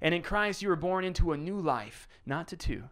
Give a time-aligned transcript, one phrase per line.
[0.00, 2.84] And in Christ, you were born into a new life, not to two.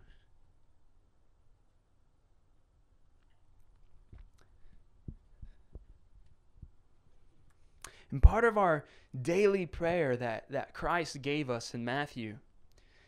[8.11, 8.85] And part of our
[9.21, 12.39] daily prayer that, that Christ gave us in Matthew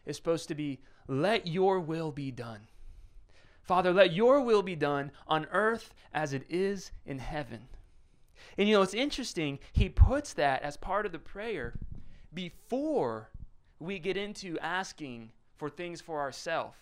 [0.04, 2.68] is supposed to be, Let your will be done.
[3.62, 7.68] Father, let your will be done on earth as it is in heaven.
[8.58, 11.74] And you know, it's interesting, he puts that as part of the prayer
[12.34, 13.30] before
[13.80, 16.76] we get into asking for things for ourselves.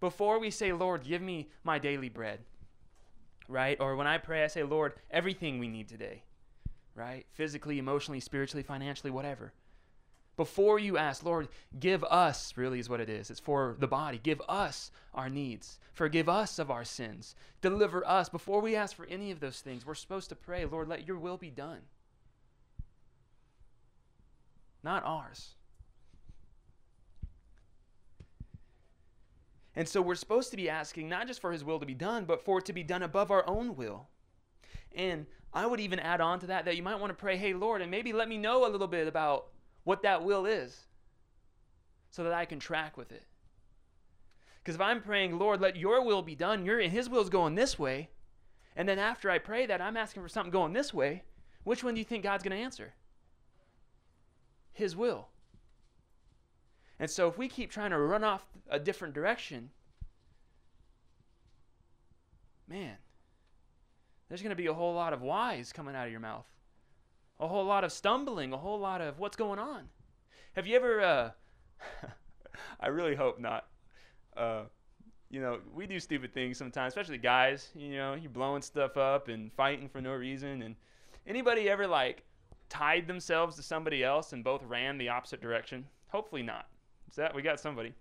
[0.00, 2.40] Before we say, Lord, give me my daily bread,
[3.48, 3.78] right?
[3.80, 6.22] Or when I pray, I say, Lord, everything we need today
[6.96, 7.26] right?
[7.32, 9.52] Physically, emotionally, spiritually, financially, whatever.
[10.36, 13.30] Before you ask, Lord, give us, really is what it is.
[13.30, 14.18] It's for the body.
[14.22, 15.78] Give us our needs.
[15.92, 17.34] Forgive us of our sins.
[17.62, 18.28] Deliver us.
[18.28, 21.18] Before we ask for any of those things, we're supposed to pray, Lord, let your
[21.18, 21.80] will be done.
[24.82, 25.54] Not ours.
[29.76, 32.24] And so we're supposed to be asking not just for his will to be done,
[32.24, 34.08] but for it to be done above our own will.
[34.94, 37.52] And I would even add on to that that you might want to pray, hey,
[37.52, 39.48] Lord, and maybe let me know a little bit about
[39.84, 40.86] what that will is
[42.10, 43.24] so that I can track with it.
[44.58, 47.54] Because if I'm praying, Lord, let your will be done, your, and his will's going
[47.54, 48.08] this way,
[48.74, 51.22] and then after I pray that, I'm asking for something going this way,
[51.64, 52.94] which one do you think God's going to answer?
[54.72, 55.28] His will.
[56.98, 59.70] And so if we keep trying to run off a different direction,
[62.68, 62.96] man,
[64.28, 66.46] there's going to be a whole lot of whys coming out of your mouth,
[67.38, 69.88] a whole lot of stumbling, a whole lot of what's going on.
[70.54, 71.00] Have you ever?
[71.00, 71.30] Uh,
[72.80, 73.66] I really hope not.
[74.36, 74.62] Uh,
[75.30, 77.68] you know, we do stupid things sometimes, especially guys.
[77.74, 80.62] You know, you're blowing stuff up and fighting for no reason.
[80.62, 80.76] And
[81.26, 82.22] anybody ever like
[82.68, 85.84] tied themselves to somebody else and both ran the opposite direction?
[86.08, 86.68] Hopefully not.
[87.14, 87.94] That we got somebody?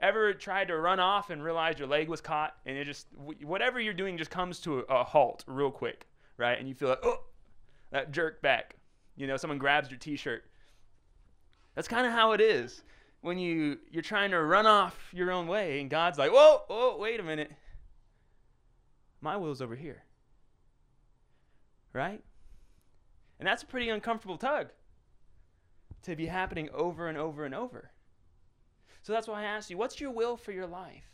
[0.00, 3.06] Ever tried to run off and realize your leg was caught and it just,
[3.42, 6.06] whatever you're doing just comes to a, halt real quick,
[6.36, 6.58] right?
[6.58, 7.22] And you feel like, oh,
[7.90, 8.76] that jerk back.
[9.16, 10.44] You know, someone grabs your t shirt.
[11.74, 12.82] That's kind of how it is
[13.20, 16.96] when you, you're trying to run off your own way and God's like, whoa, whoa,
[16.98, 17.52] wait a minute.
[19.20, 20.02] My will's over here.
[21.92, 22.22] Right?
[23.38, 24.68] And that's a pretty uncomfortable tug
[26.02, 27.90] to be happening over and over and over.
[29.02, 31.10] So that's why I ask you, what's your will for your life?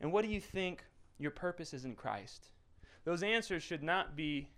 [0.00, 0.84] And what do you think
[1.18, 2.48] your purpose is in Christ?
[3.04, 4.48] Those answers should not be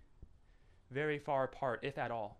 [0.91, 2.39] very far apart, if at all.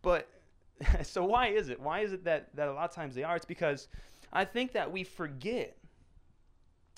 [0.00, 0.28] But
[1.02, 1.80] so why is it?
[1.80, 3.36] Why is it that, that a lot of times they are?
[3.36, 3.88] It's because
[4.32, 5.76] I think that we forget.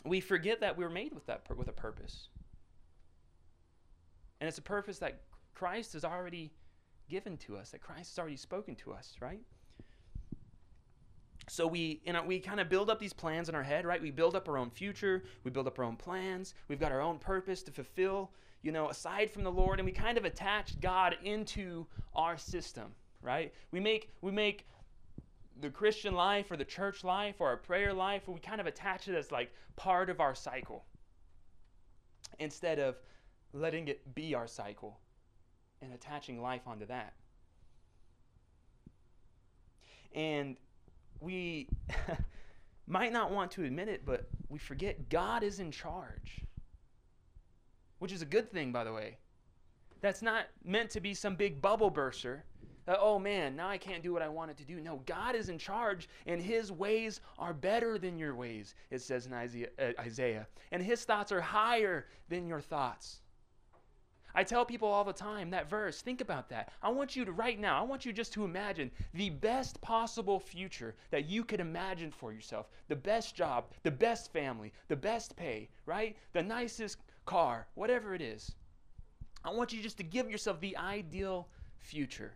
[0.04, 2.28] We forget that we were made with that with a purpose.
[4.40, 5.22] And it's a purpose that
[5.54, 6.52] Christ has already
[7.08, 9.40] given to us, that Christ has already spoken to us, right?
[11.48, 14.02] So we, know, we kind of build up these plans in our head, right?
[14.02, 17.00] We build up our own future, we build up our own plans, we've got our
[17.00, 20.80] own purpose to fulfill, you know, aside from the Lord, and we kind of attach
[20.80, 23.52] God into our system, right?
[23.70, 24.66] We make we make
[25.60, 29.08] the Christian life or the church life or our prayer life, we kind of attach
[29.08, 30.84] it as like part of our cycle
[32.38, 32.96] instead of
[33.52, 34.98] letting it be our cycle
[35.82, 37.14] and attaching life onto that.
[40.14, 40.56] And
[41.20, 41.68] we
[42.86, 46.40] might not want to admit it, but we forget God is in charge,
[47.98, 49.18] which is a good thing, by the way.
[50.00, 52.44] That's not meant to be some big bubble burster.
[52.86, 54.80] That, oh man, now I can't do what I wanted to do.
[54.80, 59.26] No, God is in charge, and His ways are better than your ways, it says
[59.26, 59.68] in Isaiah.
[59.78, 60.46] Uh, Isaiah.
[60.70, 63.22] And His thoughts are higher than your thoughts.
[64.34, 66.70] I tell people all the time that verse, think about that.
[66.82, 70.38] I want you to, right now, I want you just to imagine the best possible
[70.38, 72.68] future that you could imagine for yourself.
[72.88, 76.16] The best job, the best family, the best pay, right?
[76.34, 78.54] The nicest car, whatever it is.
[79.42, 81.48] I want you just to give yourself the ideal
[81.78, 82.34] future.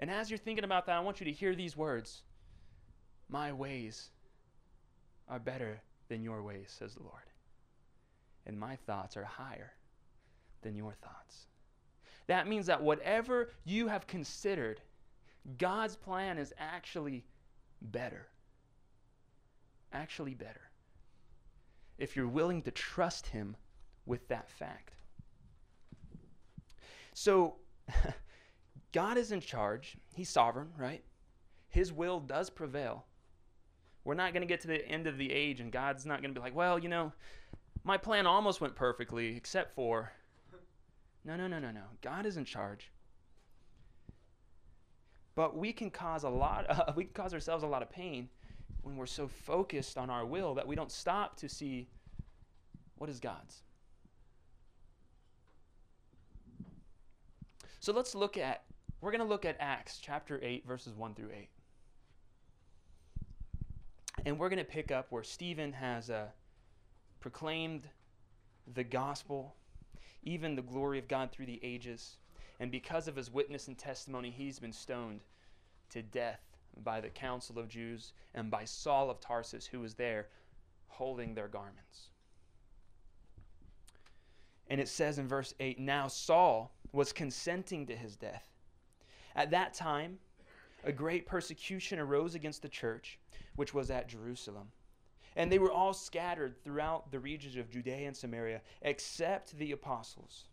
[0.00, 2.22] And as you're thinking about that, I want you to hear these words
[3.28, 4.10] My ways
[5.28, 7.22] are better than your ways, says the Lord
[8.46, 9.72] and my thoughts are higher
[10.62, 11.46] than your thoughts.
[12.26, 14.80] That means that whatever you have considered,
[15.58, 17.24] God's plan is actually
[17.80, 18.26] better.
[19.92, 20.70] Actually, better.
[21.98, 23.56] If you're willing to trust Him
[24.06, 24.94] with that fact.
[27.12, 27.56] So,
[28.92, 29.96] God is in charge.
[30.14, 31.04] He's sovereign, right?
[31.68, 33.04] His will does prevail.
[34.04, 36.34] We're not going to get to the end of the age and God's not going
[36.34, 37.12] to be like, well, you know,
[37.84, 40.12] my plan almost went perfectly, except for
[41.24, 41.84] No, no, no, no, no.
[42.00, 42.90] God is in charge.
[45.34, 48.28] But we can cause a lot uh, we can cause ourselves a lot of pain
[48.82, 51.88] when we're so focused on our will that we don't stop to see
[52.96, 53.62] what is God's.
[57.80, 58.64] So let's look at
[59.00, 61.48] we're going to look at Acts chapter 8 verses 1 through 8.
[64.24, 66.28] And we're going to pick up where Stephen has uh,
[67.24, 67.88] proclaimed
[68.74, 69.54] the gospel,
[70.24, 72.18] even the glory of God through the ages.
[72.60, 75.20] And because of his witness and testimony, he's been stoned
[75.88, 76.42] to death
[76.82, 80.26] by the council of Jews and by Saul of Tarsus, who was there
[80.86, 82.10] holding their garments.
[84.68, 88.50] And it says in verse 8 Now Saul was consenting to his death.
[89.34, 90.18] At that time,
[90.84, 93.18] a great persecution arose against the church,
[93.56, 94.68] which was at Jerusalem.
[95.36, 100.44] And they were all scattered throughout the regions of Judea and Samaria, except the apostles.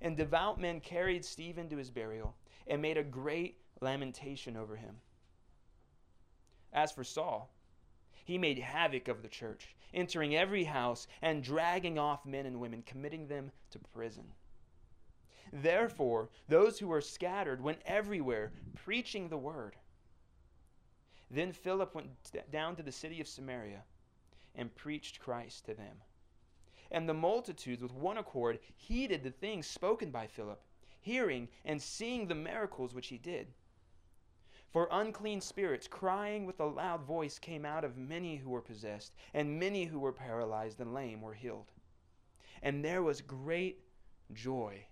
[0.00, 2.34] And devout men carried Stephen to his burial
[2.66, 4.96] and made a great lamentation over him.
[6.72, 7.52] As for Saul,
[8.24, 12.82] he made havoc of the church, entering every house and dragging off men and women,
[12.82, 14.32] committing them to prison.
[15.52, 19.76] Therefore, those who were scattered went everywhere, preaching the word.
[21.30, 22.08] Then Philip went
[22.50, 23.82] down to the city of Samaria
[24.54, 25.96] and preached Christ to them.
[26.90, 30.60] And the multitudes, with one accord, heeded the things spoken by Philip,
[31.00, 33.48] hearing and seeing the miracles which he did.
[34.70, 39.14] For unclean spirits, crying with a loud voice, came out of many who were possessed,
[39.34, 41.72] and many who were paralyzed and lame were healed.
[42.62, 43.80] And there was great
[44.32, 44.86] joy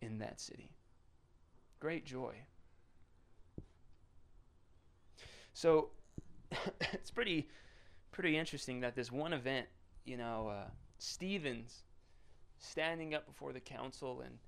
[0.00, 0.70] in that city.
[1.80, 2.34] Great joy.
[5.52, 5.90] So
[6.92, 7.48] it's pretty
[8.18, 9.68] pretty interesting that this one event,
[10.04, 10.68] you know, uh,
[10.98, 11.84] Stephen's
[12.58, 14.38] standing up before the council and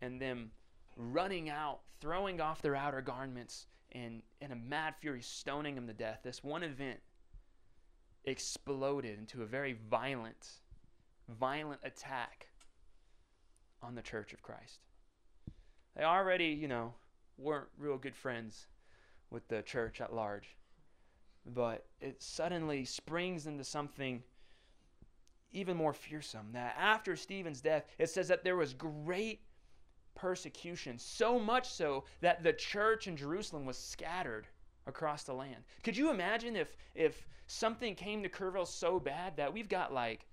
[0.00, 0.50] and them
[0.96, 5.92] running out, throwing off their outer garments, and in a mad fury stoning him to
[5.92, 6.20] death.
[6.24, 7.00] This one event
[8.24, 10.48] exploded into a very violent,
[11.28, 12.46] violent attack
[13.82, 14.78] on the Church of Christ.
[15.94, 16.94] They already, you know,
[17.36, 18.68] weren't real good friends
[19.28, 20.56] with the church at large.
[21.54, 24.22] But it suddenly springs into something
[25.50, 26.48] even more fearsome.
[26.52, 29.40] That after Stephen's death, it says that there was great
[30.14, 34.46] persecution, so much so that the church in Jerusalem was scattered
[34.86, 35.64] across the land.
[35.84, 40.26] Could you imagine if if something came to Kerrville so bad that we've got like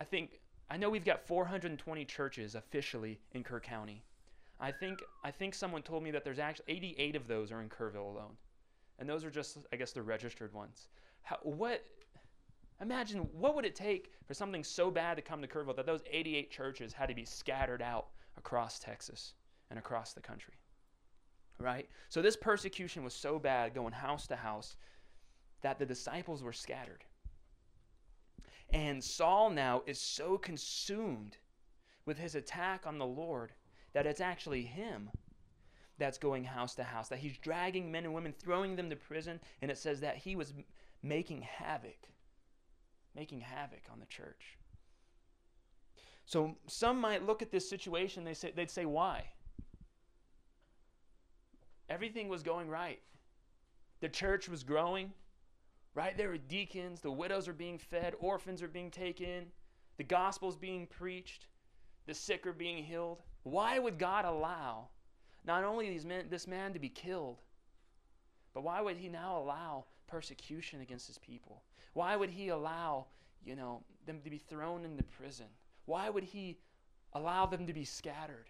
[0.00, 0.40] I think
[0.70, 4.02] I know we've got 420 churches officially in Kerr County.
[4.60, 7.68] I think I think someone told me that there's actually 88 of those are in
[7.68, 8.36] Kerrville alone,
[9.02, 10.86] and those are just I guess the registered ones.
[11.22, 11.84] How, what?
[12.80, 16.02] Imagine what would it take for something so bad to come to Kerrville that those
[16.08, 18.06] 88 churches had to be scattered out
[18.38, 19.34] across Texas
[19.70, 20.54] and across the country.
[21.58, 21.88] Right?
[22.10, 24.76] So this persecution was so bad, going house to house,
[25.62, 27.02] that the disciples were scattered.
[28.70, 31.38] And Saul now is so consumed
[32.06, 33.52] with his attack on the Lord
[33.94, 35.10] that it's actually him
[35.98, 39.40] that's going house to house, that he's dragging men and women, throwing them to prison,
[39.60, 40.52] and it says that he was
[41.02, 42.08] making havoc,
[43.14, 44.58] making havoc on the church.
[46.24, 49.24] So some might look at this situation, they say, they'd say, why?
[51.88, 53.00] Everything was going right.
[54.00, 55.12] The church was growing,
[55.94, 56.16] right?
[56.16, 59.46] There were deacons, the widows are being fed, orphans are being taken,
[59.98, 61.46] the gospel's being preached,
[62.06, 63.22] the sick are being healed.
[63.42, 64.88] Why would God allow
[65.44, 67.40] not only these men, this man to be killed,
[68.54, 71.62] but why would he now allow persecution against his people?
[71.94, 73.06] Why would he allow,
[73.44, 75.46] you know, them to be thrown into prison?
[75.86, 76.58] Why would he
[77.12, 78.48] allow them to be scattered?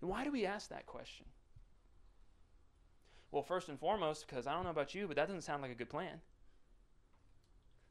[0.00, 1.26] And why do we ask that question?
[3.30, 5.70] Well, first and foremost, because I don't know about you, but that doesn't sound like
[5.70, 6.20] a good plan.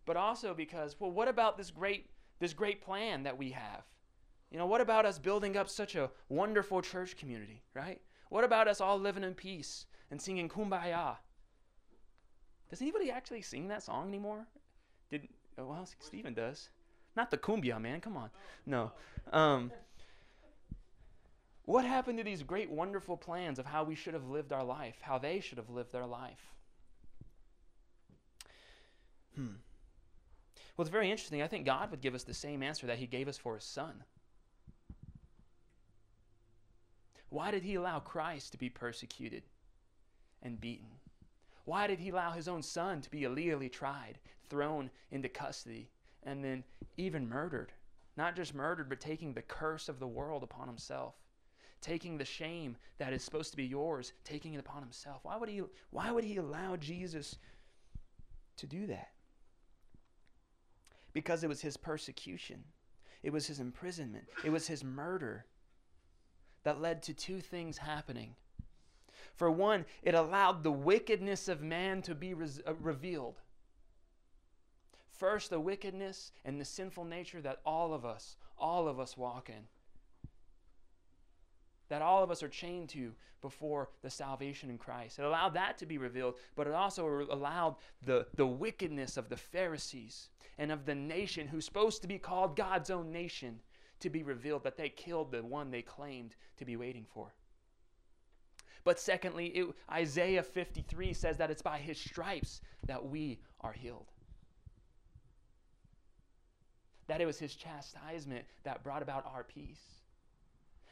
[0.06, 3.84] But also because, well, what about this great this great plan that we have?
[4.52, 8.02] You know, what about us building up such a wonderful church community, right?
[8.30, 11.18] What about us all living in peace and singing kumbaya?
[12.70, 14.48] Does anybody actually sing that song anymore?
[15.10, 16.70] Did oh, well, Stephen does.
[17.16, 18.02] Not the kumbia, man.
[18.02, 18.30] Come on.
[18.66, 18.92] No.
[19.32, 19.72] Um,
[21.64, 24.98] what happened to these great, wonderful plans of how we should have lived our life,
[25.02, 26.54] how they should have lived their life?
[29.36, 29.56] Hmm.
[30.76, 31.42] Well, it's very interesting.
[31.42, 33.64] I think God would give us the same answer that He gave us for His
[33.64, 34.04] Son.
[37.30, 39.44] Why did he allow Christ to be persecuted
[40.42, 40.88] and beaten?
[41.66, 45.90] Why did he allow his own son to be illegally tried, thrown into custody,
[46.24, 46.64] and then
[46.98, 47.74] even murdered
[48.18, 51.16] Not just murdered, but taking the curse of the world upon himself.
[51.82, 55.20] Taking the shame that is supposed to be yours, taking it upon himself.
[55.24, 57.38] Why would he, why would he allow Jesus
[58.58, 59.10] to do that?
[61.14, 62.64] Because it was his persecution,
[63.22, 65.46] it was his imprisonment, it was his murder
[66.66, 68.36] that led to two things happening.
[69.36, 73.40] For one, it allowed the wickedness of man to be re- uh, revealed.
[75.12, 79.50] First, the wickedness and the sinful nature that all of us, all of us walk
[79.50, 79.68] in.
[81.90, 85.20] That all of us are chained to before the salvation in Christ.
[85.20, 89.38] It allowed that to be revealed, but it also allowed the, the wickedness of the
[89.38, 93.60] Pharisees and of the nation, who's supposed to be called God's own nation,
[94.00, 97.34] to be revealed that they killed the one they claimed to be waiting for.
[98.84, 104.12] But secondly, it, Isaiah 53 says that it's by his stripes that we are healed
[107.08, 110.02] that it was his chastisement that brought about our peace.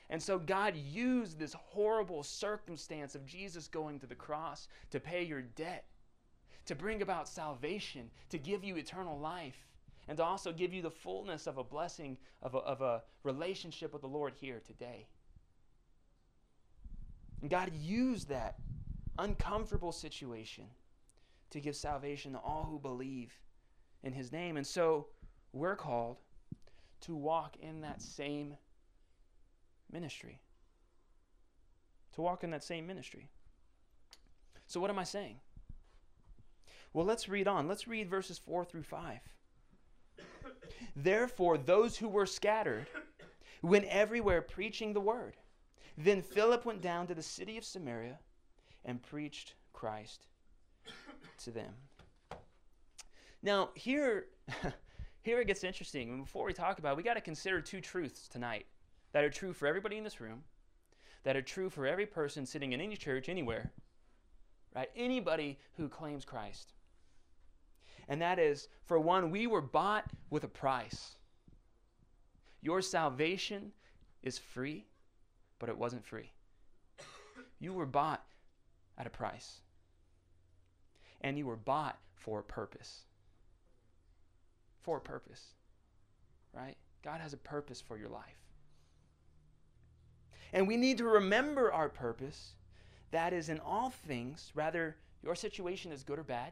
[0.09, 5.23] And so God used this horrible circumstance of Jesus going to the cross to pay
[5.23, 5.85] your debt,
[6.65, 9.67] to bring about salvation, to give you eternal life,
[10.07, 13.93] and to also give you the fullness of a blessing of a, of a relationship
[13.93, 15.07] with the Lord here today.
[17.41, 18.55] And God used that
[19.19, 20.65] uncomfortable situation
[21.51, 23.33] to give salvation to all who believe
[24.01, 24.57] in his name.
[24.57, 25.07] And so
[25.51, 26.17] we're called
[27.01, 28.55] to walk in that same
[29.91, 30.39] ministry.
[32.13, 33.29] To walk in that same ministry.
[34.67, 35.35] So, what am I saying?
[36.93, 37.67] Well, let's read on.
[37.67, 39.19] Let's read verses 4 through 5.
[40.95, 42.87] Therefore, those who were scattered
[43.61, 45.35] went everywhere preaching the word.
[45.97, 48.19] Then Philip went down to the city of Samaria
[48.85, 50.27] and preached Christ
[51.43, 51.73] to them.
[53.41, 54.27] Now, here
[55.23, 56.09] here it gets interesting.
[56.09, 58.65] And before we talk about it, we got to consider two truths tonight
[59.13, 60.43] that are true for everybody in this room,
[61.23, 63.71] that are true for every person sitting in any church, anywhere,
[64.75, 64.89] right?
[64.95, 66.73] Anybody who claims Christ.
[68.07, 71.15] And that is, for one, we were bought with a price.
[72.61, 73.71] Your salvation
[74.21, 74.85] is free,
[75.59, 76.31] but it wasn't free.
[77.59, 78.23] You were bought
[78.97, 79.61] at a price.
[81.21, 83.03] And you were bought for a purpose
[84.83, 85.53] for a purpose,
[86.53, 86.75] right?
[87.03, 88.37] God has a purpose for your life.
[90.51, 92.51] And we need to remember our purpose
[93.11, 96.51] that is in all things, rather your situation is good or bad,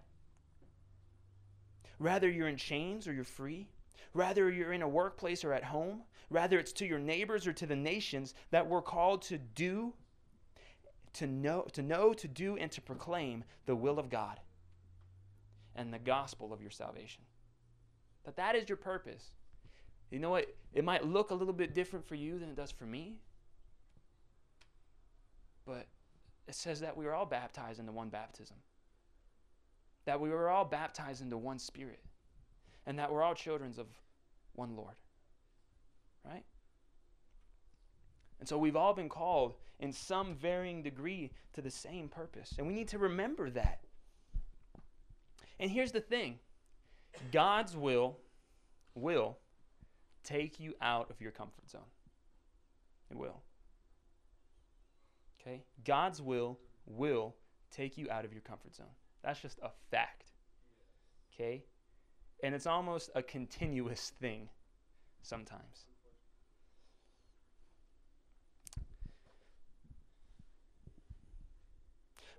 [2.02, 3.68] rather you're in chains or you're free,
[4.14, 7.66] rather you're in a workplace or at home, rather it's to your neighbors or to
[7.66, 9.94] the nations that we're called to do
[11.14, 14.40] to know to know to do and to proclaim the will of God
[15.76, 17.22] and the gospel of your salvation
[18.24, 19.32] that that is your purpose.
[20.10, 20.54] You know what?
[20.74, 23.18] It might look a little bit different for you than it does for me.
[25.66, 25.88] But
[26.48, 28.58] it says that we are all baptized into one baptism.
[30.06, 32.00] That we were all baptized into one spirit.
[32.86, 33.88] And that we're all children of
[34.54, 34.96] one Lord.
[36.26, 36.44] Right?
[38.40, 42.56] And so we've all been called in some varying degree to the same purpose.
[42.58, 43.82] And we need to remember that.
[45.60, 46.40] And here's the thing
[47.32, 48.18] God's will
[48.96, 49.38] will
[50.24, 51.82] take you out of your comfort zone.
[53.10, 53.42] It will.
[55.40, 55.64] Okay?
[55.86, 57.36] God's will will
[57.72, 58.88] take you out of your comfort zone.
[59.24, 60.32] That's just a fact.
[61.34, 61.64] Okay?
[62.44, 64.50] And it's almost a continuous thing
[65.22, 65.86] sometimes.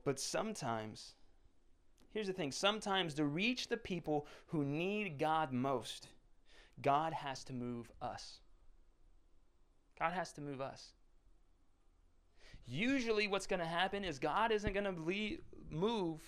[0.05, 1.15] But sometimes
[2.12, 6.09] Here's the thing sometimes to reach the people who need God most,
[6.83, 8.41] God has to move us.
[9.99, 10.93] God has to move us.
[12.67, 15.39] Usually, what's going to happen is God isn't going to
[15.71, 16.21] move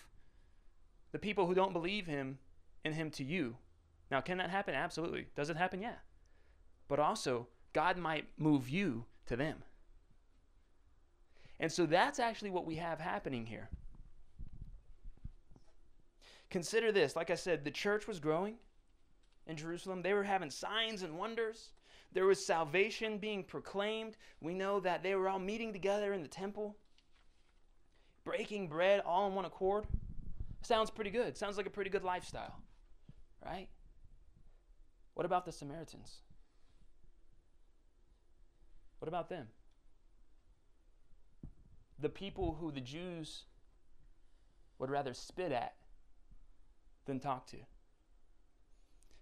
[1.15, 2.39] the people who don't believe Him
[2.85, 3.57] in Him to you.
[4.11, 4.75] Now, can that happen?
[4.75, 5.29] Absolutely.
[5.37, 5.81] Does it happen?
[5.81, 5.99] Yeah.
[6.89, 9.63] But also, God might move you to them.
[11.61, 13.71] And so that's actually what we have happening here.
[16.51, 18.57] Consider this like I said, the church was growing
[19.47, 21.71] in Jerusalem, they were having signs and wonders.
[22.13, 24.17] There was salvation being proclaimed.
[24.41, 26.77] We know that they were all meeting together in the temple,
[28.25, 29.87] breaking bread all in one accord.
[30.65, 31.37] Sounds pretty good.
[31.37, 32.63] Sounds like a pretty good lifestyle,
[33.45, 33.69] right?
[35.13, 36.23] What about the Samaritans?
[38.99, 39.49] What about them?
[41.99, 43.45] The people who the Jews
[44.79, 45.75] would rather spit at
[47.05, 47.59] than talk to.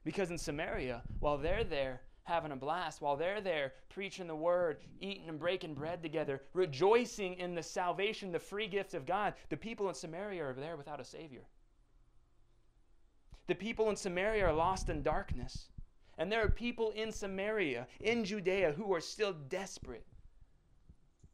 [0.05, 4.79] Because in Samaria, while they're there having a blast, while they're there preaching the word,
[5.01, 9.57] eating and breaking bread together, rejoicing in the salvation, the free gift of God, the
[9.57, 11.43] people in Samaria are there without a Savior.
[13.49, 15.69] The people in Samaria are lost in darkness.
[16.19, 20.07] And there are people in Samaria, in Judea, who are still desperate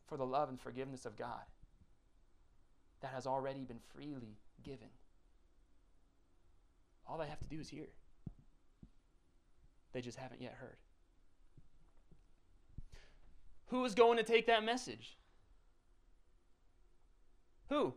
[0.06, 1.42] for the love and forgiveness of God
[3.00, 4.88] that has already been freely given.
[7.06, 7.88] All they have to do is hear.
[9.92, 10.76] They just haven't yet heard.
[13.68, 15.16] Who is going to take that message?
[17.68, 17.94] Who?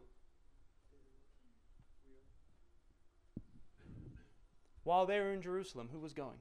[4.84, 6.38] While they were in Jerusalem, who was going?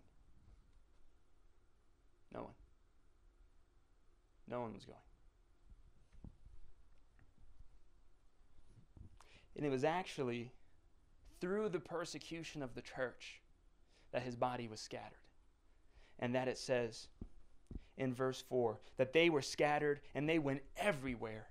[2.34, 2.54] No one.
[4.48, 4.98] No one was going.
[9.56, 10.52] And it was actually
[11.40, 13.40] through the persecution of the church
[14.12, 15.18] that his body was scattered.
[16.20, 17.08] And that it says
[17.96, 21.48] in verse 4 that they were scattered and they went everywhere,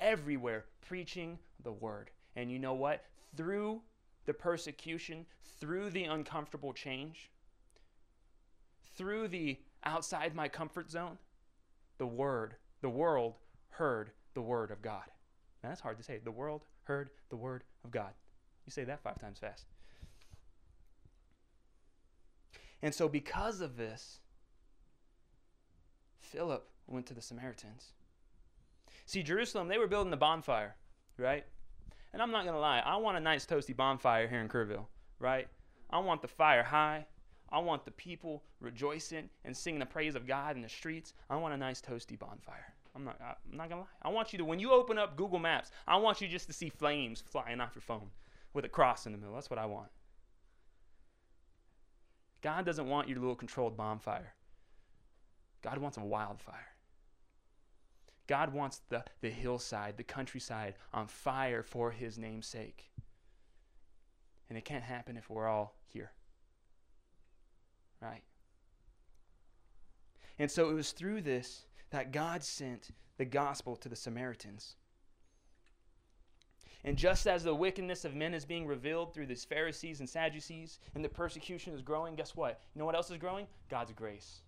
[0.00, 2.10] everywhere preaching the word.
[2.34, 3.04] And you know what?
[3.36, 3.82] Through
[4.24, 5.26] the persecution,
[5.60, 7.30] through the uncomfortable change,
[8.96, 11.18] through the outside my comfort zone,
[11.98, 13.34] the word, the world
[13.70, 15.04] heard the word of God.
[15.62, 16.20] Now that's hard to say.
[16.22, 18.12] The world heard the word of God.
[18.66, 19.64] You say that five times fast.
[22.86, 24.20] And so, because of this,
[26.20, 27.94] Philip went to the Samaritans.
[29.06, 30.76] See, Jerusalem, they were building the bonfire,
[31.18, 31.44] right?
[32.12, 34.86] And I'm not going to lie, I want a nice toasty bonfire here in Kerrville,
[35.18, 35.48] right?
[35.90, 37.06] I want the fire high.
[37.50, 41.12] I want the people rejoicing and singing the praise of God in the streets.
[41.28, 42.72] I want a nice toasty bonfire.
[42.94, 43.88] I'm not, I'm not gonna lie.
[44.02, 46.52] I want you to, when you open up Google Maps, I want you just to
[46.52, 48.10] see flames flying off your phone
[48.54, 49.34] with a cross in the middle.
[49.34, 49.88] That's what I want.
[52.46, 54.32] God doesn't want your little controlled bonfire.
[55.62, 56.68] God wants a wildfire.
[58.28, 62.92] God wants the, the hillside, the countryside on fire for his name's sake.
[64.48, 66.12] And it can't happen if we're all here.
[68.00, 68.22] Right?
[70.38, 74.76] And so it was through this that God sent the gospel to the Samaritans.
[76.84, 80.78] And just as the wickedness of men is being revealed through these Pharisees and Sadducees,
[80.94, 82.60] and the persecution is growing, guess what?
[82.74, 83.46] You know what else is growing?
[83.68, 84.40] God's grace.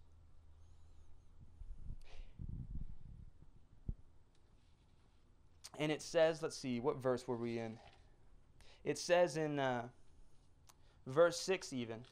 [5.79, 7.79] And it says, let's see, what verse were we in?
[8.85, 9.83] It says in uh,
[11.07, 12.05] verse 6 even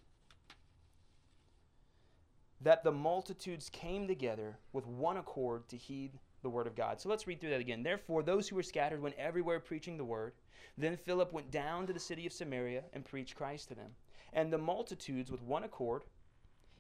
[2.61, 6.13] that the multitudes came together with one accord to heed
[6.47, 7.01] the word of God.
[7.01, 7.83] So let's read through that again.
[7.83, 10.33] Therefore, those who were scattered went everywhere preaching the word.
[10.79, 13.91] Then Philip went down to the city of Samaria and preached Christ to them.
[14.33, 16.05] And the multitudes, with one accord,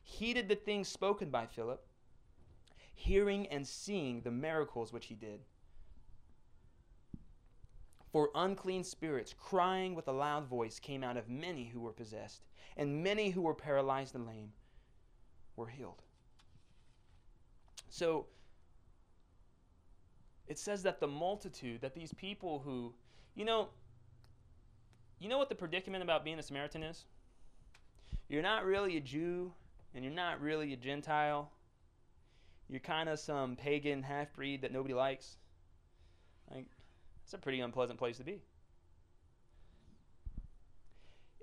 [0.05, 1.85] heeded the things spoken by Philip,
[2.94, 5.40] hearing and seeing the miracles which he did.
[8.12, 12.42] For unclean spirits, crying with a loud voice, came out of many who were possessed,
[12.76, 14.52] and many who were paralyzed and lame
[15.57, 16.02] were healed.
[17.88, 18.26] So
[20.48, 22.92] it says that the multitude, that these people who,
[23.35, 23.68] you know,
[25.18, 27.04] you know what the predicament about being a Samaritan is?
[28.28, 29.52] You're not really a Jew
[29.94, 31.50] and you're not really a Gentile.
[32.68, 35.37] You're kind of some pagan half breed that nobody likes.
[36.50, 36.66] Like,
[37.24, 38.42] it's a pretty unpleasant place to be.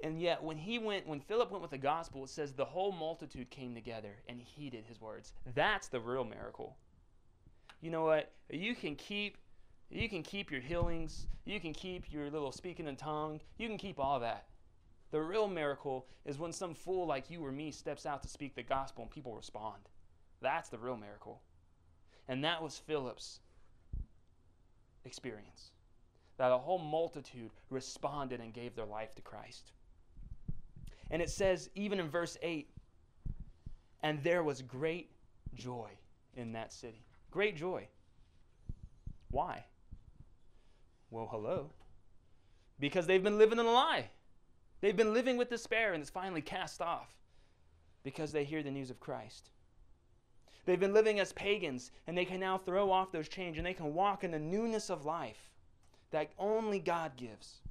[0.03, 2.91] And yet, when he went, when Philip went with the gospel, it says the whole
[2.91, 5.31] multitude came together and heeded his words.
[5.55, 6.75] That's the real miracle.
[7.81, 8.31] You know what?
[8.49, 9.37] You can keep,
[9.89, 11.27] you can keep your healings.
[11.45, 13.41] You can keep your little speaking in tongue.
[13.57, 14.45] You can keep all that.
[15.11, 18.55] The real miracle is when some fool like you or me steps out to speak
[18.55, 19.81] the gospel and people respond.
[20.41, 21.41] That's the real miracle.
[22.27, 23.39] And that was Philip's
[25.05, 25.71] experience.
[26.37, 29.71] That a whole multitude responded and gave their life to Christ.
[31.11, 32.69] And it says, even in verse 8,
[34.01, 35.11] and there was great
[35.53, 35.89] joy
[36.35, 37.05] in that city.
[37.33, 37.87] Great joy.
[39.31, 39.65] Why?
[41.09, 41.71] Well, hello.
[42.79, 44.09] Because they've been living in a lie.
[44.81, 47.07] They've been living with despair and it's finally cast off
[48.03, 49.49] because they hear the news of Christ.
[50.65, 53.73] They've been living as pagans and they can now throw off those chains and they
[53.73, 55.49] can walk in the newness of life
[56.11, 57.61] that only God gives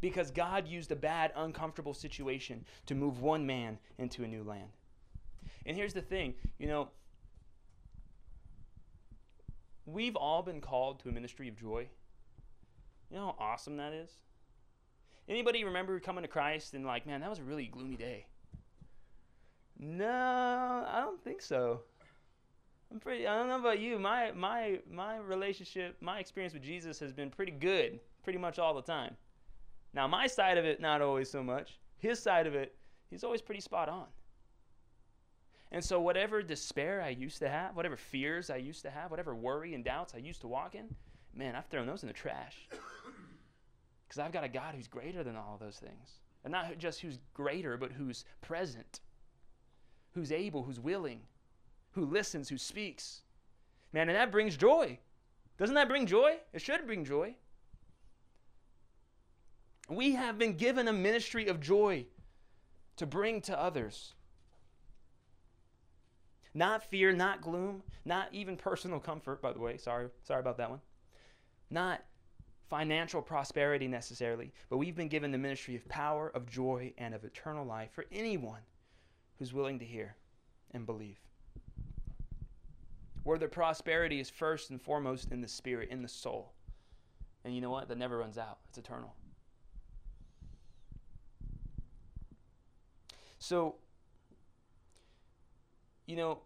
[0.00, 4.70] because God used a bad, uncomfortable situation to move one man into a new land.
[5.66, 6.88] And here's the thing you know,
[9.86, 11.86] we've all been called to a ministry of joy.
[13.10, 14.10] You know how awesome that is?
[15.28, 18.26] Anybody remember coming to Christ and like, man, that was a really gloomy day?
[19.78, 21.80] No, I don't think so.
[22.90, 23.26] I'm pretty.
[23.26, 23.98] I don't know about you.
[23.98, 28.74] My my my relationship, my experience with Jesus has been pretty good, pretty much all
[28.74, 29.16] the time.
[29.92, 31.78] Now my side of it, not always so much.
[31.98, 32.74] His side of it,
[33.10, 34.06] he's always pretty spot on.
[35.72, 39.34] And so, whatever despair I used to have, whatever fears I used to have, whatever
[39.34, 40.94] worry and doubts I used to walk in,
[41.34, 42.68] man, I've thrown those in the trash.
[44.08, 46.20] Because I've got a God who's greater than all those things.
[46.44, 49.00] And not just who's greater, but who's present,
[50.14, 51.22] who's able, who's willing,
[51.90, 53.22] who listens, who speaks.
[53.92, 55.00] Man, and that brings joy.
[55.58, 56.36] Doesn't that bring joy?
[56.52, 57.34] It should bring joy.
[59.88, 62.06] We have been given a ministry of joy
[62.96, 64.14] to bring to others.
[66.56, 69.76] Not fear, not gloom, not even personal comfort, by the way.
[69.76, 70.80] Sorry, sorry about that one.
[71.70, 72.02] Not
[72.70, 77.24] financial prosperity necessarily, but we've been given the ministry of power, of joy, and of
[77.24, 78.62] eternal life for anyone
[79.38, 80.16] who's willing to hear
[80.70, 81.18] and believe.
[83.24, 86.54] Where the prosperity is first and foremost in the spirit, in the soul.
[87.44, 87.88] And you know what?
[87.88, 89.14] That never runs out, it's eternal.
[93.38, 93.74] So,
[96.06, 96.38] you know,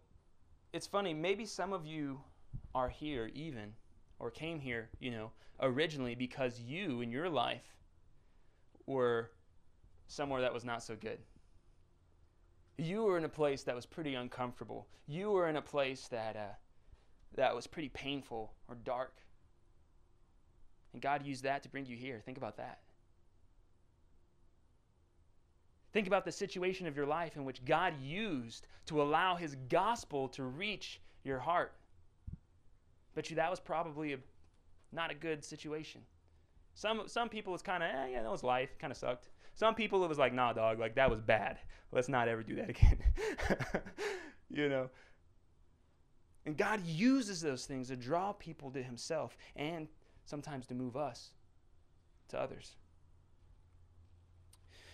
[0.73, 2.19] it's funny, maybe some of you
[2.73, 3.73] are here even,
[4.19, 7.75] or came here, you know, originally because you in your life
[8.85, 9.31] were
[10.07, 11.19] somewhere that was not so good.
[12.77, 14.87] You were in a place that was pretty uncomfortable.
[15.07, 16.55] You were in a place that, uh,
[17.35, 19.13] that was pretty painful or dark.
[20.93, 22.21] And God used that to bring you here.
[22.25, 22.79] Think about that.
[25.93, 30.29] Think about the situation of your life in which God used to allow His gospel
[30.29, 31.73] to reach your heart.
[33.13, 34.17] Bet you that was probably a,
[34.91, 36.01] not a good situation.
[36.75, 39.29] Some, some people it's kind of, eh, yeah, that was life, kind of sucked.
[39.53, 41.59] Some people it was like, nah, dog, like that was bad.
[41.91, 42.97] Let's not ever do that again.
[44.49, 44.89] you know?
[46.45, 49.89] And God uses those things to draw people to Himself and
[50.25, 51.31] sometimes to move us
[52.29, 52.75] to others.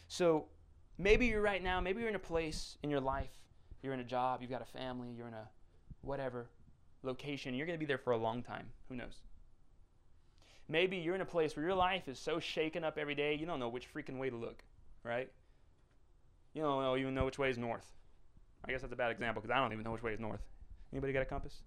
[0.07, 0.45] So,
[0.97, 3.29] Maybe you're right now, maybe you're in a place in your life,
[3.81, 5.47] you're in a job, you've got a family, you're in a
[6.01, 6.47] whatever
[7.03, 8.67] location, you're going to be there for a long time.
[8.89, 9.21] Who knows?
[10.69, 13.45] Maybe you're in a place where your life is so shaken up every day, you
[13.45, 14.63] don't know which freaking way to look,
[15.03, 15.31] right?
[16.53, 17.85] You don't know, even know which way is north.
[18.65, 20.41] I guess that's a bad example because I don't even know which way is north.
[20.91, 21.61] Anybody got a compass?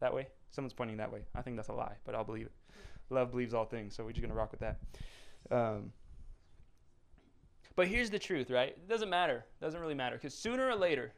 [0.00, 0.28] That way?
[0.50, 1.20] Someone's pointing that way.
[1.34, 2.52] I think that's a lie, but I'll believe it.
[3.10, 4.78] Love believes all things, so we're just going to rock with that.
[5.50, 5.92] Um,
[7.80, 8.68] but here's the truth, right?
[8.68, 9.46] It doesn't matter.
[9.58, 11.14] It doesn't really matter because sooner or later,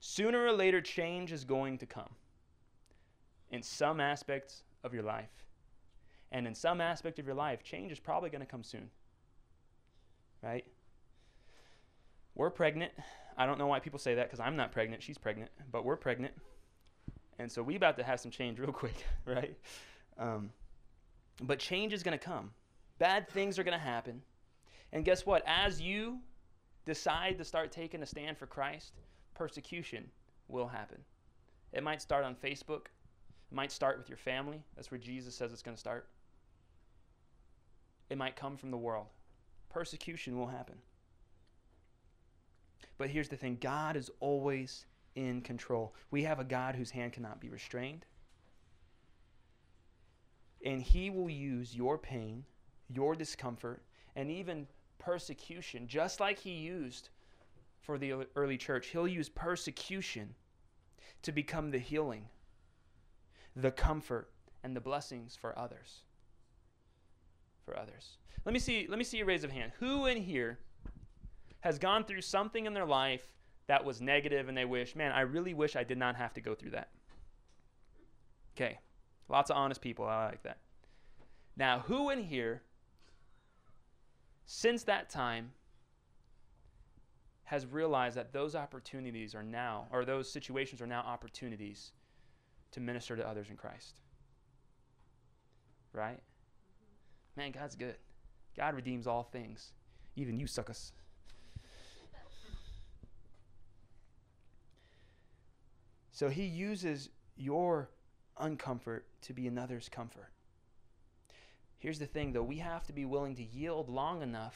[0.00, 2.08] sooner or later, change is going to come
[3.50, 5.44] in some aspects of your life.
[6.30, 8.88] And in some aspect of your life, change is probably going to come soon.
[10.42, 10.64] Right?
[12.36, 12.92] We're pregnant.
[13.36, 15.02] I don't know why people say that because I'm not pregnant.
[15.02, 16.32] She's pregnant, but we're pregnant.
[17.38, 19.58] And so we about to have some change real quick, right?
[20.16, 20.52] Um,
[21.42, 22.52] but change is going to come.
[22.98, 24.22] Bad things are going to happen.
[24.92, 25.42] And guess what?
[25.46, 26.18] As you
[26.84, 28.92] decide to start taking a stand for Christ,
[29.34, 30.10] persecution
[30.48, 30.98] will happen.
[31.72, 32.86] It might start on Facebook,
[33.50, 34.62] it might start with your family.
[34.76, 36.08] That's where Jesus says it's going to start.
[38.10, 39.06] It might come from the world.
[39.70, 40.76] Persecution will happen.
[42.98, 45.94] But here's the thing God is always in control.
[46.10, 48.04] We have a God whose hand cannot be restrained.
[50.64, 52.44] And He will use your pain,
[52.88, 53.82] your discomfort,
[54.14, 54.66] and even
[55.04, 57.08] persecution, just like he used
[57.80, 58.88] for the early church.
[58.88, 60.34] He'll use persecution
[61.22, 62.26] to become the healing,
[63.56, 64.30] the comfort,
[64.62, 66.02] and the blessings for others.
[67.64, 68.18] For others.
[68.44, 69.72] Let me see, let me see a raise of hand.
[69.78, 70.58] Who in here
[71.60, 73.34] has gone through something in their life
[73.68, 76.40] that was negative and they wish, man, I really wish I did not have to
[76.40, 76.90] go through that?
[78.56, 78.78] Okay.
[79.28, 80.04] Lots of honest people.
[80.04, 80.58] I like that.
[81.56, 82.62] Now, who in here
[84.46, 85.52] since that time
[87.44, 91.92] has realized that those opportunities are now, or those situations are now opportunities
[92.70, 94.00] to minister to others in Christ.
[95.92, 96.20] Right?
[97.36, 97.96] Man, God's good.
[98.56, 99.72] God redeems all things,
[100.16, 100.92] even you suckers.
[106.10, 107.90] So he uses your
[108.40, 110.31] uncomfort to be another's comfort.
[111.82, 114.54] Here's the thing, though we have to be willing to yield long enough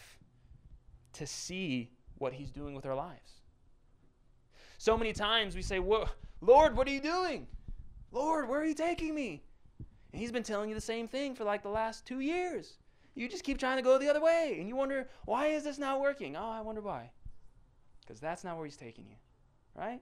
[1.14, 3.40] to see what He's doing with our lives.
[4.78, 7.48] So many times we say, Lord, what are you doing?
[8.12, 9.42] Lord, where are you taking me?
[10.12, 12.74] And He's been telling you the same thing for like the last two years.
[13.16, 15.78] You just keep trying to go the other way, and you wonder, why is this
[15.78, 16.36] not working?
[16.36, 17.10] Oh, I wonder why.
[18.02, 19.16] Because that's not where He's taking you,
[19.74, 20.00] right?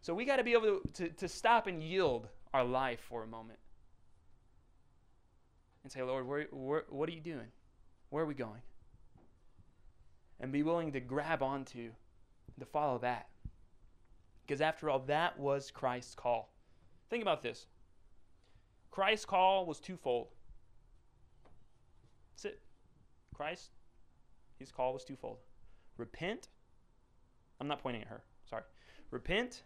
[0.00, 3.22] So we got to be able to, to, to stop and yield our life for
[3.22, 3.58] a moment
[5.82, 7.48] and say, Lord, where, where, what are you doing?
[8.10, 8.62] Where are we going?
[10.40, 11.90] And be willing to grab onto,
[12.58, 13.28] to follow that.
[14.46, 16.52] Because after all, that was Christ's call.
[17.10, 17.66] Think about this
[18.90, 20.28] Christ's call was twofold.
[22.32, 22.60] That's it.
[23.34, 23.70] Christ,
[24.58, 25.38] his call was twofold.
[25.96, 26.48] Repent.
[27.60, 28.22] I'm not pointing at her.
[28.48, 28.62] Sorry.
[29.10, 29.62] Repent.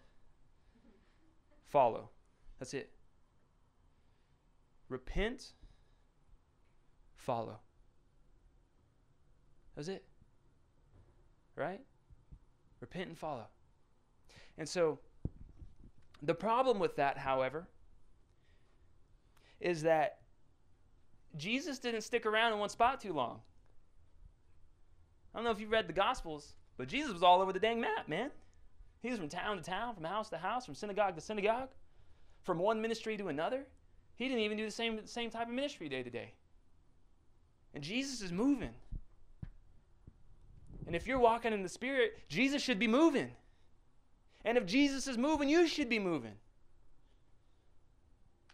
[1.69, 2.11] Follow.
[2.59, 2.91] That's it.
[4.89, 5.53] Repent.
[7.23, 7.59] Follow.
[9.77, 10.03] That's it.
[11.55, 11.81] Right?
[12.81, 13.47] Repent and follow.
[14.59, 14.99] And so,
[16.21, 17.69] the problem with that, however,
[19.61, 20.19] is that
[21.37, 23.41] Jesus didn't stick around in one spot too long.
[25.33, 27.81] I don't know if you read the Gospels, but Jesus was all over the dang
[27.81, 28.33] map, man.
[29.01, 31.69] He was from town to town, from house to house, from synagogue to synagogue,
[32.43, 33.65] from one ministry to another.
[34.17, 36.33] He didn't even do the same, same type of ministry day to day.
[37.75, 38.75] And Jesus is moving.
[40.87, 43.31] And if you're walking in the Spirit, Jesus should be moving.
[44.45, 46.35] And if Jesus is moving, you should be moving.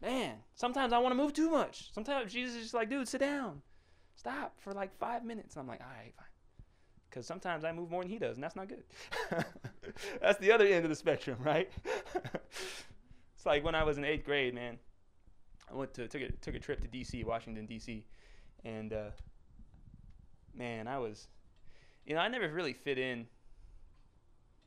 [0.00, 1.92] Man, sometimes I want to move too much.
[1.92, 3.62] Sometimes Jesus is just like, dude, sit down.
[4.14, 5.56] Stop for like five minutes.
[5.56, 6.26] And I'm like, all right, fine.
[7.08, 8.84] Because sometimes I move more than he does, and that's not good.
[10.20, 11.70] that's the other end of the spectrum, right?
[13.34, 14.78] it's like when I was in eighth grade, man.
[15.70, 18.04] I went to took a took a trip to D.C., Washington D.C.,
[18.64, 19.10] and uh,
[20.54, 21.28] man, I was,
[22.06, 23.26] you know, I never really fit in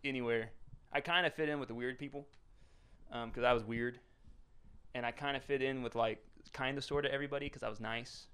[0.04, 0.51] anywhere.
[0.91, 2.27] I kind of fit in with the weird people
[3.10, 3.99] because um, I was weird
[4.93, 6.23] and I kind of fit in with like
[6.54, 8.27] kind of sort of everybody because I was nice,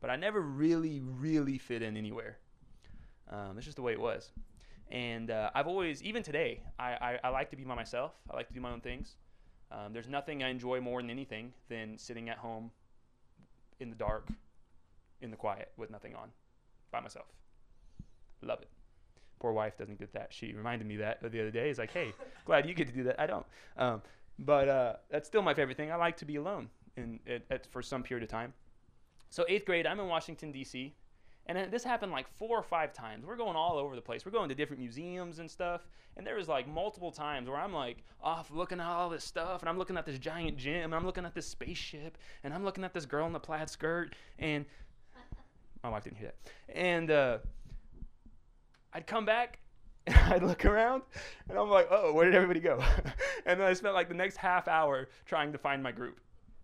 [0.00, 2.38] but I never really, really fit in anywhere.
[3.30, 4.30] Um, it's just the way it was.
[4.90, 8.12] And uh, I've always, even today, I, I, I, like to be by myself.
[8.30, 9.16] I like to do my own things.
[9.72, 12.70] Um, there's nothing I enjoy more than anything than sitting at home
[13.80, 14.28] in the dark,
[15.24, 16.28] in the quiet, with nothing on,
[16.92, 17.26] by myself.
[18.42, 18.68] Love it.
[19.40, 20.28] Poor wife doesn't get that.
[20.30, 21.68] She reminded me that the other day.
[21.68, 22.12] He's like, hey,
[22.44, 23.18] glad you get to do that.
[23.18, 23.46] I don't.
[23.76, 24.02] Um,
[24.38, 25.90] but uh, that's still my favorite thing.
[25.90, 28.52] I like to be alone in, at, at, for some period of time.
[29.30, 30.94] So eighth grade, I'm in Washington D.C.
[31.46, 33.26] And this happened like four or five times.
[33.26, 34.24] We're going all over the place.
[34.24, 35.86] We're going to different museums and stuff.
[36.16, 39.60] And there was like multiple times where I'm like off looking at all this stuff,
[39.60, 42.64] and I'm looking at this giant gym, and I'm looking at this spaceship, and I'm
[42.64, 44.64] looking at this girl in the plaid skirt, and
[45.84, 46.76] my wife didn't hear that.
[46.76, 47.38] And uh,
[48.92, 49.58] I'd come back
[50.06, 51.02] and I'd look around
[51.48, 52.82] and I'm like, oh, where did everybody go?
[53.46, 56.20] and then I spent like the next half hour trying to find my group.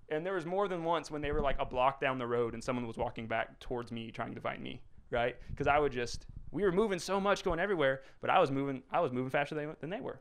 [0.08, 2.54] And there was more than once when they were like a block down the road
[2.54, 4.80] and someone was walking back towards me trying to find me,
[5.10, 5.36] right?
[5.50, 8.82] Because I would just, we were moving so much going everywhere, but I was moving,
[8.90, 10.20] I was moving faster than they were.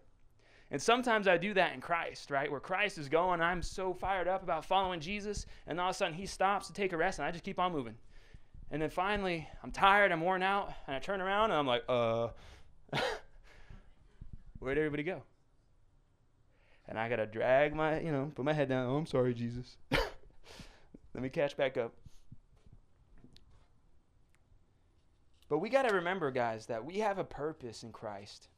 [0.71, 2.51] And sometimes I do that in Christ, right?
[2.51, 5.97] Where Christ is going, I'm so fired up about following Jesus, and all of a
[5.97, 7.95] sudden he stops to take a rest, and I just keep on moving.
[8.71, 11.83] And then finally, I'm tired, I'm worn out, and I turn around and I'm like,
[11.89, 12.27] uh,
[14.59, 15.23] Where'd everybody go?
[16.87, 18.87] And I gotta drag my, you know, put my head down.
[18.87, 19.77] Oh, I'm sorry, Jesus.
[19.91, 21.93] Let me catch back up.
[25.47, 28.49] But we gotta remember, guys, that we have a purpose in Christ,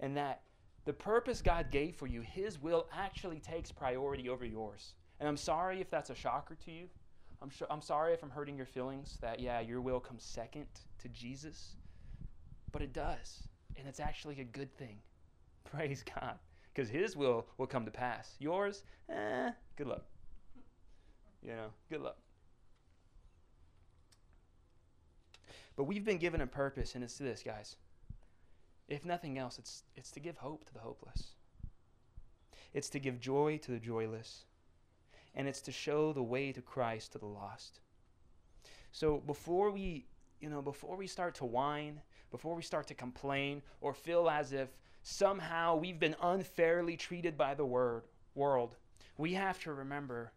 [0.00, 0.42] and that
[0.84, 4.94] the purpose God gave for you, His will actually takes priority over yours.
[5.20, 6.88] And I'm sorry if that's a shocker to you.
[7.42, 10.66] I'm, I'm sorry if I'm hurting your feelings that, yeah, your will comes second
[10.98, 11.76] to Jesus.
[12.72, 13.48] But it does
[13.80, 14.98] and it's actually a good thing.
[15.64, 16.38] Praise God.
[16.72, 18.36] Because His will will come to pass.
[18.38, 20.04] Yours, eh, good luck.
[21.42, 22.18] You know, good luck.
[25.76, 27.76] But we've been given a purpose, and it's this, guys.
[28.88, 31.34] If nothing else, it's, it's to give hope to the hopeless,
[32.74, 34.44] it's to give joy to the joyless,
[35.34, 37.80] and it's to show the way to Christ to the lost.
[38.92, 40.06] So before we,
[40.40, 44.52] you know, before we start to whine before we start to complain or feel as
[44.52, 44.68] if
[45.02, 48.76] somehow we've been unfairly treated by the word, world,
[49.18, 50.32] we have to remember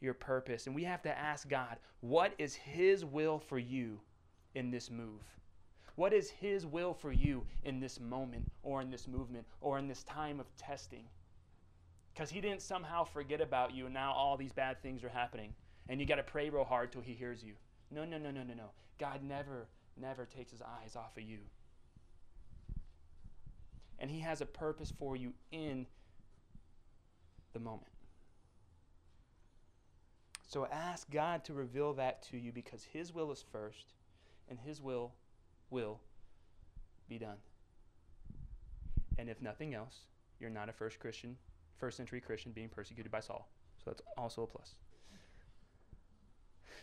[0.00, 4.00] your purpose and we have to ask God, what is His will for you
[4.54, 5.22] in this move?
[5.96, 9.86] What is His will for you in this moment or in this movement or in
[9.86, 11.04] this time of testing?
[12.14, 15.52] Because He didn't somehow forget about you and now all these bad things are happening
[15.88, 17.54] and you got to pray real hard till He hears you.
[17.90, 18.70] No, no, no, no, no, no.
[18.98, 21.38] God never never takes his eyes off of you.
[23.98, 25.86] And he has a purpose for you in
[27.52, 27.92] the moment.
[30.46, 33.94] So ask God to reveal that to you because his will is first
[34.48, 35.12] and his will
[35.70, 36.00] will
[37.08, 37.38] be done.
[39.18, 40.00] And if nothing else,
[40.40, 41.36] you're not a first Christian,
[41.78, 43.48] first century Christian being persecuted by Saul.
[43.78, 44.74] So that's also a plus.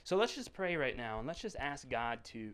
[0.03, 2.51] So let's just pray right now and let's just ask God to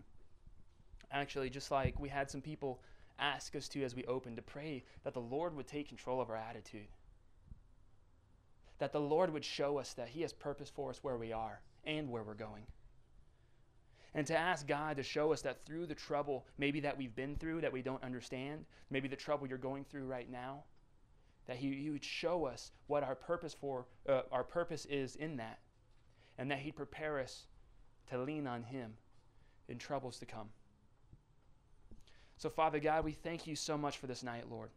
[1.11, 2.81] actually, just like we had some people
[3.19, 6.29] ask us to as we opened, to pray that the Lord would take control of
[6.29, 6.87] our attitude.
[8.79, 11.61] That the Lord would show us that He has purpose for us where we are
[11.85, 12.63] and where we're going.
[14.13, 17.35] And to ask God to show us that through the trouble, maybe that we've been
[17.35, 20.63] through that we don't understand, maybe the trouble you're going through right now,
[21.47, 25.37] that He, he would show us what our purpose for uh, our purpose is in
[25.37, 25.59] that,
[26.37, 27.45] and that He'd prepare us
[28.09, 28.93] to lean on Him
[29.67, 30.49] in troubles to come.
[32.37, 34.69] So, Father God, we thank you so much for this night, Lord.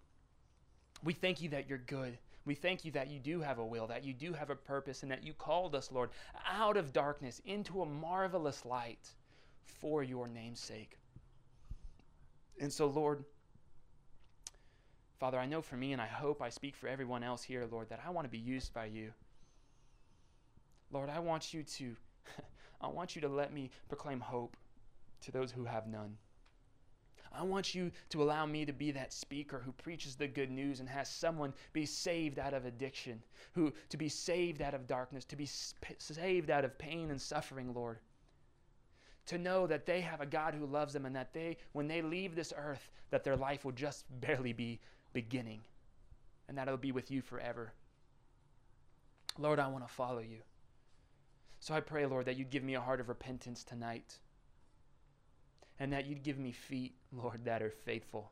[1.05, 2.19] We thank you that you're good.
[2.47, 5.03] We thank you that you do have a will, that you do have a purpose,
[5.03, 6.11] and that you called us, Lord,
[6.51, 9.11] out of darkness into a marvelous light
[9.65, 10.99] for your name's sake.
[12.59, 13.25] And so, Lord,
[15.21, 17.91] Father, I know for me, and I hope I speak for everyone else here, Lord,
[17.91, 19.13] that I want to be used by you.
[20.91, 21.95] Lord, I want you to,
[22.81, 24.57] I want you to let me proclaim hope
[25.21, 26.17] to those who have none.
[27.33, 30.81] I want you to allow me to be that speaker who preaches the good news
[30.81, 35.27] and has someone be saved out of addiction, who to be saved out of darkness,
[35.27, 37.99] to be saved out of pain and suffering, Lord.
[39.27, 42.01] To know that they have a God who loves them and that they when they
[42.01, 44.81] leave this earth that their life will just barely be
[45.13, 45.61] beginning
[46.49, 47.73] and that it'll be with you forever.
[49.39, 50.39] Lord, I want to follow you.
[51.61, 54.19] So I pray, Lord, that you'd give me a heart of repentance tonight
[55.79, 58.31] and that you'd give me feet, Lord, that are faithful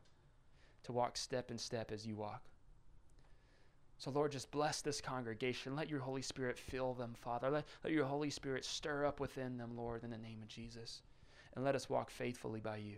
[0.84, 2.42] to walk step in step as you walk.
[3.98, 5.74] So, Lord, just bless this congregation.
[5.74, 7.50] Let your Holy Spirit fill them, Father.
[7.50, 11.02] Let, let your Holy Spirit stir up within them, Lord, in the name of Jesus.
[11.54, 12.96] And let us walk faithfully by you.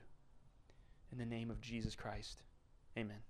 [1.10, 2.42] In the name of Jesus Christ.
[2.98, 3.29] Amen.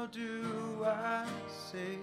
[0.00, 1.26] How do I
[1.70, 1.98] say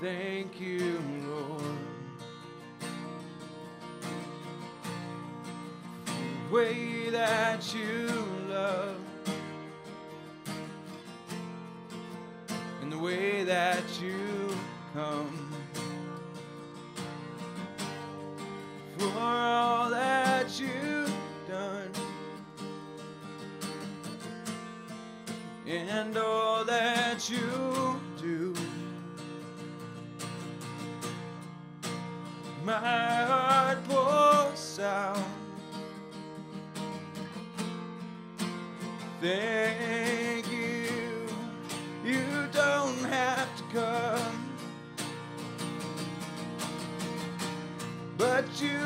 [0.00, 1.62] thank you, Lord?
[6.06, 8.06] The way that you
[8.48, 8.91] love
[39.22, 41.28] Thank you.
[42.04, 44.50] You don't have to come,
[48.18, 48.80] but you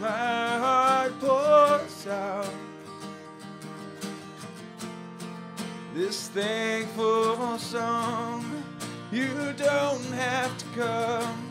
[0.00, 2.48] my heart pours out
[5.94, 8.42] this thankful song.
[9.12, 9.28] You
[9.58, 11.50] don't have to come,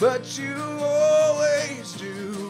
[0.00, 2.41] but you always do.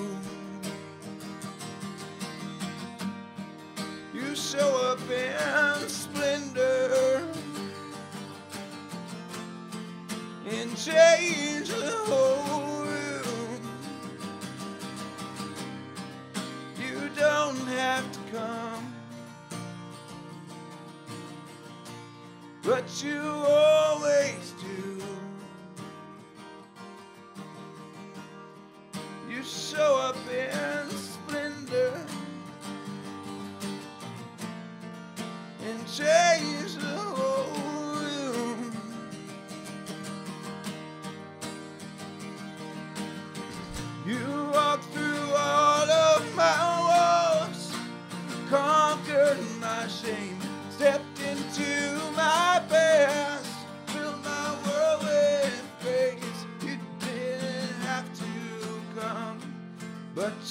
[10.84, 13.60] Change the whole room.
[16.76, 18.94] You don't have to come,
[22.64, 23.91] but you always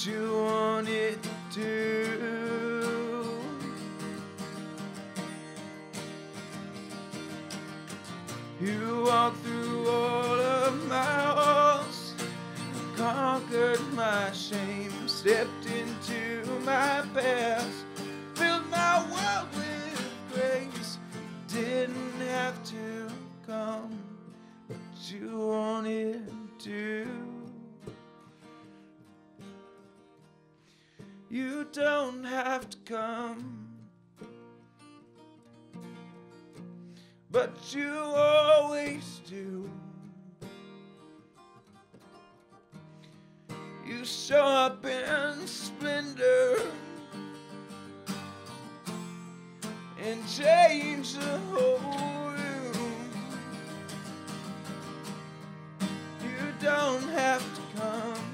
[0.06, 1.20] you wanted
[1.52, 3.30] to.
[8.60, 12.16] You walked through all of my walls,
[12.96, 17.86] conquered my shame, stepped into my past,
[18.34, 20.98] filled my world with grace.
[21.48, 23.08] Didn't have to
[23.46, 24.00] come,
[24.68, 24.78] but
[25.12, 27.11] you wanted to.
[31.32, 33.66] You don't have to come.
[37.32, 39.70] But you always do.
[43.88, 46.60] You show up in splendor
[50.04, 53.10] and change the whole room.
[56.22, 58.31] You don't have to come.